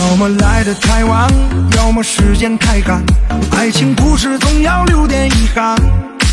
[0.00, 1.30] 要么来的太晚，
[1.76, 3.04] 要么时间太赶，
[3.52, 5.76] 爱情故事总要留点遗憾。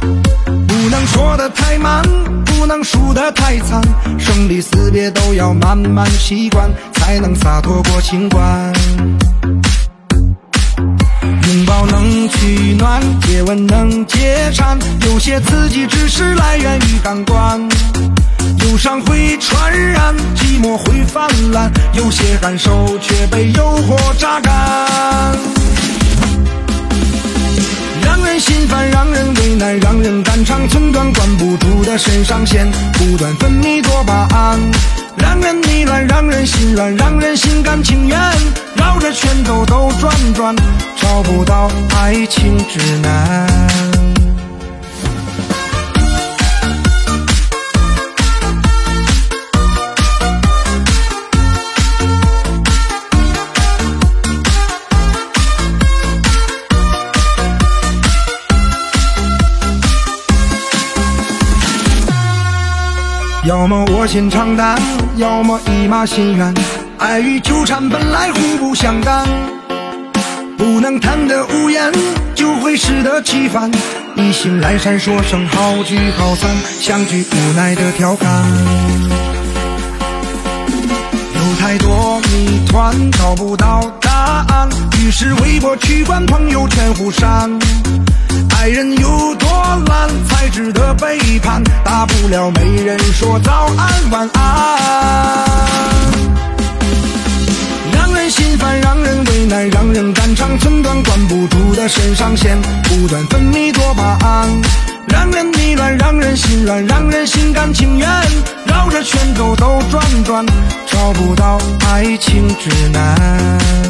[0.00, 2.00] 不能说的太慢，
[2.44, 3.82] 不能输得太惨，
[4.16, 8.72] 生离死别都要慢慢习惯，才能洒脱过情关。
[11.18, 17.60] 拥抱能取暖，接吻能解馋，有些刺激只是来源于感官。
[18.64, 25.36] 忧伤会传染，寂寞会泛滥，有些感受却被诱惑榨干，
[28.02, 34.58] 让人心烦，让人为难，让人肝肠寸断，管不住的肾上腺不断分泌多巴胺，
[35.16, 38.18] 让人迷乱，让人心软，让人心甘情愿
[38.74, 40.54] 绕着圈兜兜转转，
[40.96, 44.17] 找不到爱情指南。
[63.48, 64.78] 要么卧薪尝胆，
[65.16, 66.54] 要么一马心愿。
[66.98, 69.26] 爱与纠缠本来互不相干，
[70.58, 71.90] 不能谈得无言，
[72.34, 73.70] 就会适得其反。
[74.16, 78.28] 一醒来闪说声好聚好散，相聚无奈的调侃。
[81.34, 84.68] 有太多谜团找不到答案，
[85.00, 87.50] 于是微博取关，朋友圈互删。
[88.58, 89.48] 爱人有多
[89.86, 90.10] 懒，
[90.58, 91.62] 值得背叛？
[91.84, 96.10] 大不了没人说早安晚安。
[97.92, 104.48] 让人心烦，让人为难，让人肝肠寸断，管不住的肾上腺不断分泌多巴胺，
[105.06, 108.08] 让人迷乱，让人心软，让人心甘情愿
[108.66, 110.44] 绕着圈兜兜转转，
[110.88, 113.87] 找不到爱情指南。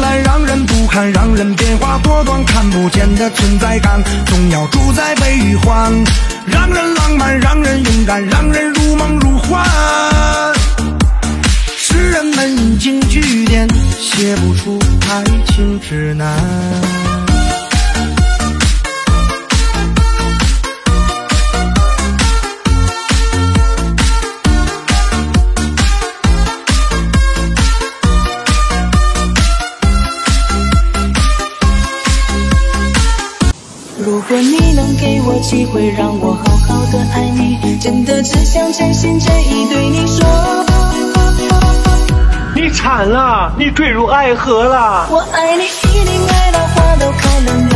[0.00, 5.92] 来让人不堪，让人变化多端，看不见的存在感，总要住在悲与欢。
[6.46, 9.64] 让人浪漫，让人勇敢，让人如梦如幻。
[11.76, 14.78] 诗人们引经据典，写不出
[15.08, 16.97] 爱情指南。
[35.48, 40.26] 机会，让我好好的爱你，真的只想真心真意对你说。
[42.54, 45.08] 你惨了，你坠入爱河了。
[45.10, 47.67] 我爱你，一定爱到花都开了，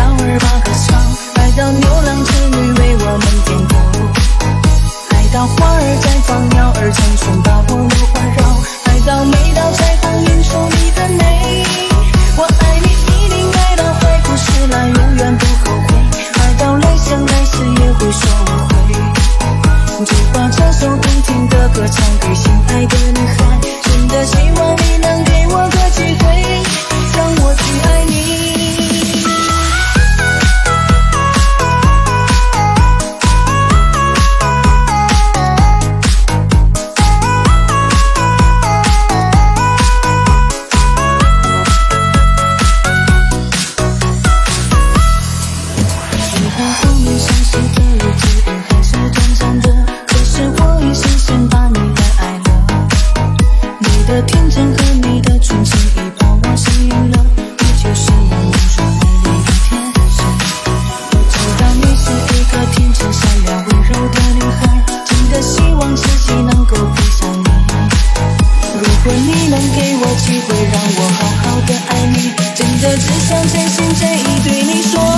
[70.05, 72.33] 我机会，让我好好的爱你。
[72.55, 75.12] 真的只想真心真意对你说。